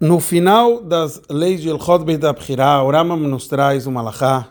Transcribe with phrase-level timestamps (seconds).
[0.00, 4.50] No final das leis de Elchot Beit o Rambam nos traz uma alahá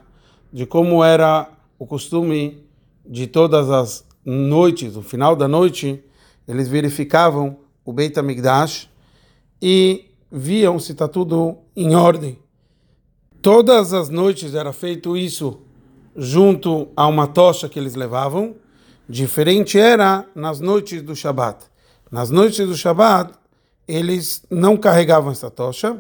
[0.52, 2.64] de como era o costume
[3.06, 6.04] de todas as noites, no final da noite,
[6.48, 8.90] eles verificavam o Beit HaMikdash
[9.62, 12.40] e viam se está tudo em ordem.
[13.42, 15.60] Todas as noites era feito isso
[16.16, 18.56] junto a uma tocha que eles levavam.
[19.08, 21.66] Diferente era nas noites do Shabat.
[22.12, 23.34] Nas noites do Shabat,
[23.90, 25.98] eles não carregavam essa tocha,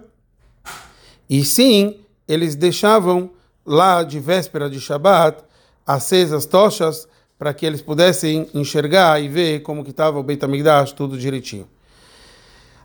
[1.28, 3.32] e sim, eles deixavam
[3.66, 5.44] lá de véspera de Shabat
[5.86, 7.08] acesas tochas
[7.38, 11.68] para que eles pudessem enxergar e ver como que estava o Beit HaMikdash, tudo direitinho.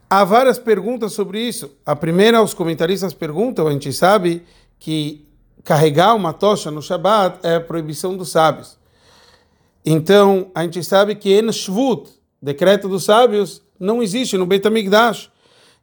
[0.09, 1.70] Há várias perguntas sobre isso.
[1.84, 4.42] A primeira, os comentaristas perguntam, a gente sabe
[4.78, 5.26] que
[5.62, 8.78] carregar uma tocha no Shabat é proibição dos sábios.
[9.84, 15.30] Então, a gente sabe que en Shvut, decreto dos sábios, não existe no Beit HaMikdash.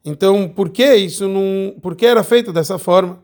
[0.03, 3.19] Então, por que isso não, por que era feito dessa forma?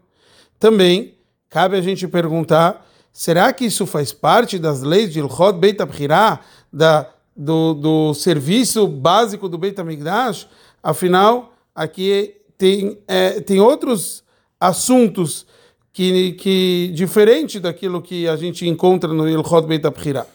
[0.59, 1.15] Também
[1.49, 6.39] cabe a gente perguntar, será que isso faz parte das leis de Ilhot Beit HaBchirah,
[6.71, 10.47] da do, do serviço básico do Beit HaMikdash?
[10.81, 14.23] Afinal, aqui tem é, tem outros
[14.59, 15.45] assuntos
[15.93, 20.27] que, que diferente daquilo que a gente encontra no Ilhot Beit HaBchirah.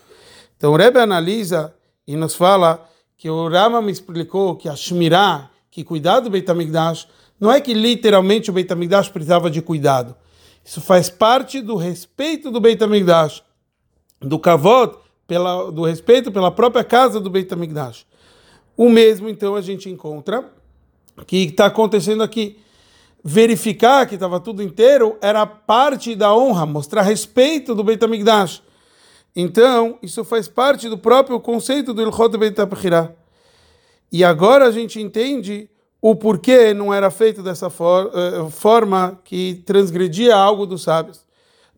[0.56, 1.74] Então, o Rebbe analisa
[2.06, 2.88] e nos fala
[3.22, 7.06] que o Rama me explicou que a Shmirah, que cuidar do Beit HaMikdash,
[7.38, 10.16] não é que literalmente o Beit HaMikdash precisava de cuidado.
[10.64, 13.44] Isso faz parte do respeito do Beit HaMikdash,
[14.20, 18.04] do kavod, pela, do respeito pela própria casa do Beit HaMikdash.
[18.76, 20.50] O mesmo, então, a gente encontra
[21.24, 22.58] que está acontecendo aqui.
[23.22, 28.64] Verificar que estava tudo inteiro era parte da honra, mostrar respeito do Beit HaMikdash.
[29.34, 32.56] Então, isso faz parte do próprio conceito do Ilhot Beit.
[34.10, 39.62] E agora a gente entende o porquê não era feito dessa for, uh, forma que
[39.64, 41.24] transgredia algo dos sábios.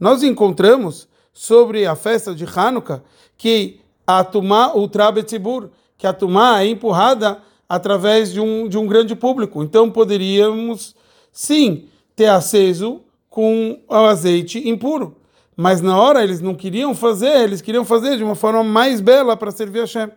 [0.00, 3.03] Nós encontramos sobre a festa de Hanukkah
[3.37, 8.87] que a Tumá Ultra Betzibur, que a Tumá é empurrada através de um, de um
[8.87, 9.62] grande público.
[9.62, 10.97] Então poderíamos,
[11.32, 13.00] sim, ter aceso
[13.31, 15.16] com o azeite impuro
[15.56, 19.37] mas na hora eles não queriam fazer, eles queriam fazer de uma forma mais bela
[19.37, 20.10] para servir a Hashem.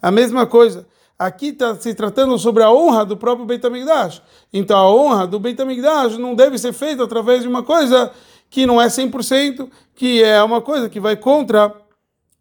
[0.00, 0.86] A mesma coisa.
[1.18, 4.20] Aqui está se tratando sobre a honra do próprio Beit HaMikdash.
[4.52, 8.10] Então a honra do Beit HaMikdash não deve ser feita através de uma coisa
[8.50, 11.74] que não é 100%, que é uma coisa que vai contra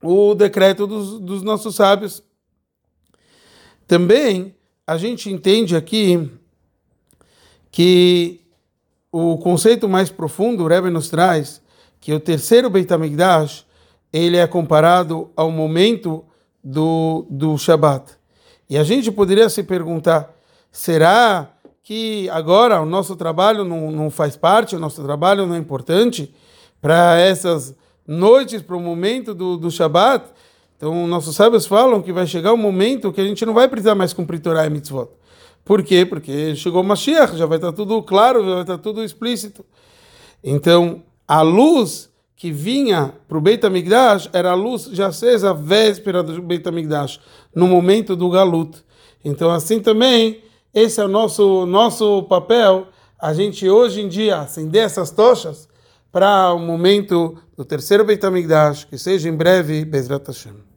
[0.02, 2.24] o decreto dos, dos nossos sábios.
[3.88, 6.30] Também a gente entende aqui
[7.72, 8.42] que
[9.12, 11.62] o conceito mais profundo, o Rebbe nos traz,
[12.02, 13.66] que o terceiro Beit HaMikdash,
[14.12, 16.26] ele é comparado ao momento
[16.64, 18.12] do, do Shabat.
[18.68, 20.36] E a gente poderia se perguntar,
[20.72, 21.50] será
[21.84, 26.34] que agora o nosso trabalho não, não faz parte, o nosso trabalho não é importante
[26.82, 27.76] para essas
[28.06, 30.26] noites, para o momento do, do Shabat?
[30.76, 33.94] Então, nossos sábios falam que vai chegar um momento que a gente não vai precisar
[33.94, 35.10] mais cumprir Torah e Mitzvot.
[35.64, 36.04] Por quê?
[36.04, 39.64] Porque chegou o Mashiach, já vai estar tudo claro, já vai estar tudo explícito.
[40.44, 46.22] Então, a luz que vinha para o Beit HaMikdash era a luz já acesa véspera
[46.22, 47.22] do Beit HaMikdash,
[47.56, 48.84] no momento do Galut.
[49.24, 50.44] Então assim também,
[50.74, 52.88] esse é o nosso, nosso papel,
[53.18, 55.70] a gente hoje em dia acender essas tochas
[56.12, 60.71] para o momento do terceiro Beit HaMikdash, que seja em breve, Bezrat Hashem.